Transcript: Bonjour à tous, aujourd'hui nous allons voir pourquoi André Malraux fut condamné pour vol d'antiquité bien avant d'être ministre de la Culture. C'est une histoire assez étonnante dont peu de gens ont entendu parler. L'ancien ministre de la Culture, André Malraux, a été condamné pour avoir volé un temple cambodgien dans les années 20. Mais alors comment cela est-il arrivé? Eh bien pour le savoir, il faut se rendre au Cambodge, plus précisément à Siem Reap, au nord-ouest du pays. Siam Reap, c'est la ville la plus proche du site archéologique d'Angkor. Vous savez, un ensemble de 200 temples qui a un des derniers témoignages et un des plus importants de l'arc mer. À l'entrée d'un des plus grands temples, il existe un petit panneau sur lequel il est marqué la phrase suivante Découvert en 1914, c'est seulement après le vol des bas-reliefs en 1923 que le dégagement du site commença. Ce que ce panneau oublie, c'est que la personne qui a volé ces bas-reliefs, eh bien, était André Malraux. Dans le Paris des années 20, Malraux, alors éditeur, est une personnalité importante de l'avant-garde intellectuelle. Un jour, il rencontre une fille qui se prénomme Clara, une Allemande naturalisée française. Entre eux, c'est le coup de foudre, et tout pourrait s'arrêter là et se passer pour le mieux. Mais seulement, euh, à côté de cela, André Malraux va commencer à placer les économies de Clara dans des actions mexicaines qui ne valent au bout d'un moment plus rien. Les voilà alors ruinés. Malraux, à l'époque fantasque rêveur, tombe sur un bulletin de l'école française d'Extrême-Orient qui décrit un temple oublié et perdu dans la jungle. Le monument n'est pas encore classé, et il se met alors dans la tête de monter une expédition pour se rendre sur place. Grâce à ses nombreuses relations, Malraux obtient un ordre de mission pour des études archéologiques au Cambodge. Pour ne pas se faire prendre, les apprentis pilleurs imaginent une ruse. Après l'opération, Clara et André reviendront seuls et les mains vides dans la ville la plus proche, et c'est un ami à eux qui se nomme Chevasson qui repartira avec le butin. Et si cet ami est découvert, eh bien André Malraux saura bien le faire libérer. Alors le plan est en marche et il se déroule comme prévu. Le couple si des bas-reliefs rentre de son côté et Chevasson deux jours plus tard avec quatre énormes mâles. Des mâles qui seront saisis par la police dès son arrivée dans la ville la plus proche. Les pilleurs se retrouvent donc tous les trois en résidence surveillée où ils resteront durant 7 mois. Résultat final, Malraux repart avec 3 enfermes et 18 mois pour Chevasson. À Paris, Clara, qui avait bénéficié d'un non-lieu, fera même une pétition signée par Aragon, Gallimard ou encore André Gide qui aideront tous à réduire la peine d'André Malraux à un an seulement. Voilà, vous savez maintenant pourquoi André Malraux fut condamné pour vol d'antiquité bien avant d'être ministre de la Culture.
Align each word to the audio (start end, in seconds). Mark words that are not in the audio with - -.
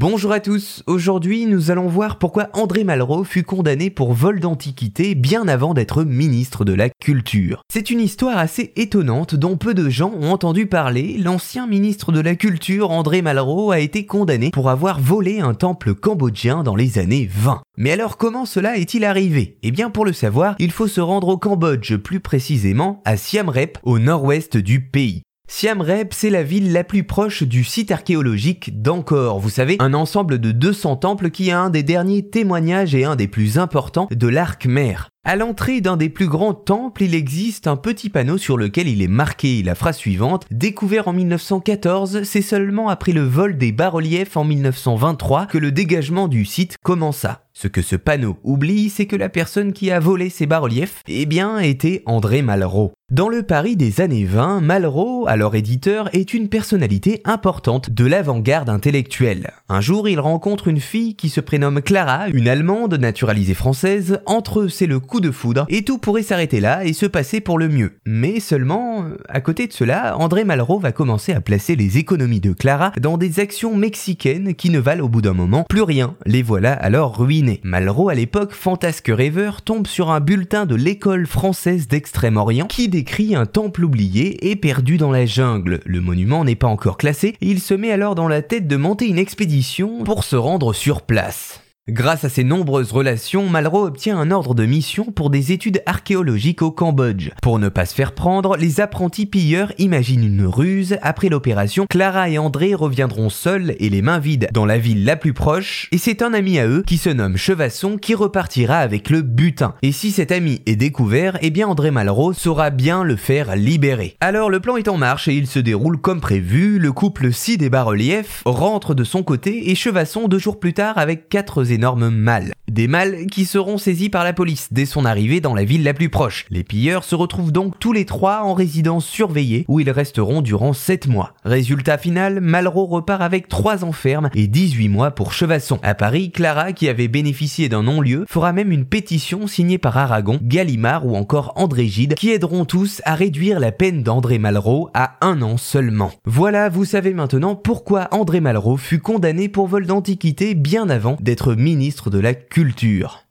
Bonjour 0.00 0.32
à 0.32 0.40
tous, 0.40 0.82
aujourd'hui 0.86 1.44
nous 1.44 1.70
allons 1.70 1.86
voir 1.86 2.16
pourquoi 2.16 2.48
André 2.54 2.84
Malraux 2.84 3.22
fut 3.22 3.42
condamné 3.42 3.90
pour 3.90 4.14
vol 4.14 4.40
d'antiquité 4.40 5.14
bien 5.14 5.46
avant 5.46 5.74
d'être 5.74 6.04
ministre 6.04 6.64
de 6.64 6.72
la 6.72 6.88
Culture. 6.88 7.60
C'est 7.70 7.90
une 7.90 8.00
histoire 8.00 8.38
assez 8.38 8.72
étonnante 8.76 9.34
dont 9.34 9.58
peu 9.58 9.74
de 9.74 9.90
gens 9.90 10.14
ont 10.18 10.30
entendu 10.30 10.64
parler. 10.64 11.18
L'ancien 11.18 11.66
ministre 11.66 12.12
de 12.12 12.20
la 12.20 12.34
Culture, 12.34 12.92
André 12.92 13.20
Malraux, 13.20 13.72
a 13.72 13.80
été 13.80 14.06
condamné 14.06 14.50
pour 14.52 14.70
avoir 14.70 15.00
volé 15.00 15.40
un 15.40 15.52
temple 15.52 15.92
cambodgien 15.94 16.62
dans 16.62 16.76
les 16.76 16.98
années 16.98 17.28
20. 17.30 17.60
Mais 17.76 17.90
alors 17.90 18.16
comment 18.16 18.46
cela 18.46 18.78
est-il 18.78 19.04
arrivé? 19.04 19.58
Eh 19.62 19.70
bien 19.70 19.90
pour 19.90 20.06
le 20.06 20.14
savoir, 20.14 20.54
il 20.58 20.70
faut 20.70 20.88
se 20.88 21.02
rendre 21.02 21.28
au 21.28 21.36
Cambodge, 21.36 21.96
plus 21.96 22.20
précisément 22.20 23.02
à 23.04 23.18
Siem 23.18 23.50
Reap, 23.50 23.76
au 23.82 23.98
nord-ouest 23.98 24.56
du 24.56 24.80
pays. 24.80 25.20
Siam 25.52 25.80
Reap, 25.80 26.14
c'est 26.14 26.30
la 26.30 26.44
ville 26.44 26.72
la 26.72 26.84
plus 26.84 27.02
proche 27.02 27.42
du 27.42 27.64
site 27.64 27.90
archéologique 27.90 28.80
d'Angkor. 28.80 29.40
Vous 29.40 29.50
savez, 29.50 29.76
un 29.80 29.94
ensemble 29.94 30.38
de 30.38 30.52
200 30.52 30.96
temples 30.96 31.30
qui 31.30 31.50
a 31.50 31.60
un 31.60 31.70
des 31.70 31.82
derniers 31.82 32.30
témoignages 32.30 32.94
et 32.94 33.04
un 33.04 33.16
des 33.16 33.26
plus 33.26 33.58
importants 33.58 34.06
de 34.12 34.28
l'arc 34.28 34.64
mer. 34.66 35.10
À 35.22 35.36
l'entrée 35.36 35.82
d'un 35.82 35.98
des 35.98 36.08
plus 36.08 36.28
grands 36.28 36.54
temples, 36.54 37.02
il 37.02 37.14
existe 37.14 37.66
un 37.66 37.76
petit 37.76 38.08
panneau 38.08 38.38
sur 38.38 38.56
lequel 38.56 38.88
il 38.88 39.02
est 39.02 39.06
marqué 39.06 39.62
la 39.62 39.74
phrase 39.74 39.98
suivante 39.98 40.46
Découvert 40.50 41.08
en 41.08 41.12
1914, 41.12 42.22
c'est 42.22 42.40
seulement 42.40 42.88
après 42.88 43.12
le 43.12 43.24
vol 43.24 43.58
des 43.58 43.70
bas-reliefs 43.70 44.38
en 44.38 44.44
1923 44.44 45.44
que 45.44 45.58
le 45.58 45.72
dégagement 45.72 46.26
du 46.26 46.46
site 46.46 46.78
commença. 46.82 47.42
Ce 47.52 47.68
que 47.68 47.82
ce 47.82 47.96
panneau 47.96 48.38
oublie, 48.44 48.88
c'est 48.88 49.04
que 49.04 49.16
la 49.16 49.28
personne 49.28 49.74
qui 49.74 49.90
a 49.90 50.00
volé 50.00 50.30
ces 50.30 50.46
bas-reliefs, 50.46 51.02
eh 51.06 51.26
bien, 51.26 51.58
était 51.58 52.02
André 52.06 52.40
Malraux. 52.40 52.92
Dans 53.10 53.28
le 53.28 53.42
Paris 53.42 53.76
des 53.76 54.00
années 54.00 54.24
20, 54.24 54.60
Malraux, 54.60 55.26
alors 55.26 55.56
éditeur, 55.56 56.08
est 56.14 56.32
une 56.32 56.48
personnalité 56.48 57.20
importante 57.24 57.90
de 57.90 58.06
l'avant-garde 58.06 58.70
intellectuelle. 58.70 59.50
Un 59.68 59.80
jour, 59.80 60.08
il 60.08 60.20
rencontre 60.20 60.68
une 60.68 60.80
fille 60.80 61.16
qui 61.16 61.28
se 61.28 61.40
prénomme 61.40 61.82
Clara, 61.82 62.28
une 62.28 62.48
Allemande 62.48 62.94
naturalisée 62.94 63.54
française. 63.54 64.20
Entre 64.26 64.60
eux, 64.60 64.68
c'est 64.68 64.86
le 64.86 65.00
coup 65.10 65.20
de 65.20 65.30
foudre, 65.30 65.66
et 65.68 65.82
tout 65.82 65.98
pourrait 65.98 66.22
s'arrêter 66.22 66.60
là 66.60 66.84
et 66.84 66.92
se 66.92 67.04
passer 67.04 67.40
pour 67.40 67.58
le 67.58 67.68
mieux. 67.68 67.98
Mais 68.06 68.40
seulement, 68.40 69.02
euh, 69.02 69.18
à 69.28 69.40
côté 69.40 69.66
de 69.66 69.72
cela, 69.72 70.16
André 70.16 70.44
Malraux 70.44 70.78
va 70.78 70.92
commencer 70.92 71.32
à 71.32 71.40
placer 71.40 71.76
les 71.76 71.98
économies 71.98 72.40
de 72.40 72.52
Clara 72.52 72.92
dans 73.00 73.18
des 73.18 73.40
actions 73.40 73.76
mexicaines 73.76 74.54
qui 74.54 74.70
ne 74.70 74.78
valent 74.78 75.04
au 75.04 75.08
bout 75.08 75.20
d'un 75.20 75.34
moment 75.34 75.64
plus 75.68 75.82
rien. 75.82 76.14
Les 76.24 76.42
voilà 76.42 76.72
alors 76.72 77.18
ruinés. 77.18 77.60
Malraux, 77.64 78.08
à 78.08 78.14
l'époque 78.14 78.52
fantasque 78.52 79.10
rêveur, 79.12 79.62
tombe 79.62 79.86
sur 79.86 80.10
un 80.10 80.20
bulletin 80.20 80.64
de 80.64 80.76
l'école 80.76 81.26
française 81.26 81.88
d'Extrême-Orient 81.88 82.68
qui 82.68 82.88
décrit 82.88 83.34
un 83.34 83.46
temple 83.46 83.84
oublié 83.84 84.50
et 84.50 84.56
perdu 84.56 84.96
dans 84.96 85.10
la 85.10 85.26
jungle. 85.26 85.80
Le 85.84 86.00
monument 86.00 86.44
n'est 86.44 86.54
pas 86.54 86.68
encore 86.68 86.96
classé, 86.96 87.34
et 87.40 87.48
il 87.48 87.60
se 87.60 87.74
met 87.74 87.90
alors 87.90 88.14
dans 88.14 88.28
la 88.28 88.42
tête 88.42 88.68
de 88.68 88.76
monter 88.76 89.08
une 89.08 89.18
expédition 89.18 90.04
pour 90.04 90.22
se 90.22 90.36
rendre 90.36 90.72
sur 90.72 91.02
place. 91.02 91.60
Grâce 91.90 92.22
à 92.22 92.28
ses 92.28 92.44
nombreuses 92.44 92.92
relations, 92.92 93.48
Malraux 93.48 93.84
obtient 93.84 94.16
un 94.16 94.30
ordre 94.30 94.54
de 94.54 94.64
mission 94.64 95.06
pour 95.06 95.28
des 95.28 95.50
études 95.50 95.82
archéologiques 95.86 96.62
au 96.62 96.70
Cambodge. 96.70 97.30
Pour 97.42 97.58
ne 97.58 97.68
pas 97.68 97.84
se 97.84 97.96
faire 97.96 98.12
prendre, 98.12 98.56
les 98.56 98.80
apprentis 98.80 99.26
pilleurs 99.26 99.72
imaginent 99.76 100.22
une 100.22 100.46
ruse. 100.46 100.98
Après 101.02 101.28
l'opération, 101.28 101.86
Clara 101.90 102.30
et 102.30 102.38
André 102.38 102.74
reviendront 102.74 103.28
seuls 103.28 103.74
et 103.80 103.90
les 103.90 104.02
mains 104.02 104.20
vides 104.20 104.48
dans 104.52 104.66
la 104.66 104.78
ville 104.78 105.04
la 105.04 105.16
plus 105.16 105.32
proche, 105.32 105.88
et 105.90 105.98
c'est 105.98 106.22
un 106.22 106.32
ami 106.32 106.60
à 106.60 106.68
eux 106.68 106.84
qui 106.86 106.96
se 106.96 107.10
nomme 107.10 107.36
Chevasson 107.36 107.96
qui 107.96 108.14
repartira 108.14 108.76
avec 108.76 109.10
le 109.10 109.22
butin. 109.22 109.74
Et 109.82 109.90
si 109.90 110.12
cet 110.12 110.30
ami 110.30 110.62
est 110.66 110.76
découvert, 110.76 111.38
eh 111.42 111.50
bien 111.50 111.66
André 111.66 111.90
Malraux 111.90 112.34
saura 112.34 112.70
bien 112.70 113.02
le 113.02 113.16
faire 113.16 113.56
libérer. 113.56 114.14
Alors 114.20 114.48
le 114.48 114.60
plan 114.60 114.76
est 114.76 114.88
en 114.88 114.96
marche 114.96 115.26
et 115.26 115.34
il 115.34 115.48
se 115.48 115.58
déroule 115.58 116.00
comme 116.00 116.20
prévu. 116.20 116.78
Le 116.78 116.92
couple 116.92 117.32
si 117.32 117.58
des 117.58 117.68
bas-reliefs 117.68 118.42
rentre 118.44 118.94
de 118.94 119.02
son 119.02 119.24
côté 119.24 119.72
et 119.72 119.74
Chevasson 119.74 120.28
deux 120.28 120.38
jours 120.38 120.60
plus 120.60 120.72
tard 120.72 120.96
avec 120.96 121.28
quatre 121.28 121.64
énormes 121.80 122.10
mâles. 122.10 122.52
Des 122.70 122.86
mâles 122.86 123.26
qui 123.26 123.46
seront 123.46 123.78
saisis 123.78 124.10
par 124.10 124.22
la 124.22 124.32
police 124.32 124.68
dès 124.70 124.86
son 124.86 125.04
arrivée 125.04 125.40
dans 125.40 125.56
la 125.56 125.64
ville 125.64 125.82
la 125.82 125.92
plus 125.92 126.08
proche. 126.08 126.46
Les 126.50 126.62
pilleurs 126.62 127.02
se 127.02 127.16
retrouvent 127.16 127.50
donc 127.50 127.80
tous 127.80 127.92
les 127.92 128.04
trois 128.04 128.44
en 128.44 128.54
résidence 128.54 129.06
surveillée 129.06 129.64
où 129.66 129.80
ils 129.80 129.90
resteront 129.90 130.40
durant 130.40 130.72
7 130.72 131.08
mois. 131.08 131.34
Résultat 131.44 131.98
final, 131.98 132.40
Malraux 132.40 132.86
repart 132.86 133.22
avec 133.22 133.48
3 133.48 133.82
enfermes 133.82 134.30
et 134.36 134.46
18 134.46 134.88
mois 134.88 135.10
pour 135.10 135.32
Chevasson. 135.32 135.80
À 135.82 135.96
Paris, 135.96 136.30
Clara, 136.30 136.72
qui 136.72 136.88
avait 136.88 137.08
bénéficié 137.08 137.68
d'un 137.68 137.82
non-lieu, 137.82 138.24
fera 138.28 138.52
même 138.52 138.70
une 138.70 138.84
pétition 138.84 139.48
signée 139.48 139.78
par 139.78 139.96
Aragon, 139.96 140.38
Gallimard 140.40 141.04
ou 141.04 141.16
encore 141.16 141.54
André 141.56 141.88
Gide 141.88 142.14
qui 142.14 142.30
aideront 142.30 142.66
tous 142.66 143.02
à 143.04 143.16
réduire 143.16 143.58
la 143.58 143.72
peine 143.72 144.04
d'André 144.04 144.38
Malraux 144.38 144.90
à 144.94 145.16
un 145.22 145.42
an 145.42 145.56
seulement. 145.56 146.12
Voilà, 146.24 146.68
vous 146.68 146.84
savez 146.84 147.14
maintenant 147.14 147.56
pourquoi 147.56 148.06
André 148.12 148.38
Malraux 148.38 148.76
fut 148.76 149.00
condamné 149.00 149.48
pour 149.48 149.66
vol 149.66 149.86
d'antiquité 149.86 150.54
bien 150.54 150.88
avant 150.88 151.16
d'être 151.20 151.56
ministre 151.56 152.10
de 152.10 152.20
la 152.20 152.32
Culture. 152.60 153.29